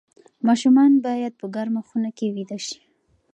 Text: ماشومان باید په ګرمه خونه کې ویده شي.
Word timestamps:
ماشومان 0.47 0.91
باید 1.05 1.33
په 1.39 1.45
ګرمه 1.55 1.81
خونه 1.87 2.09
کې 2.17 2.27
ویده 2.35 2.57
شي. 2.67 2.79